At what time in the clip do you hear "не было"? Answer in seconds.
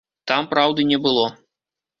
0.95-1.29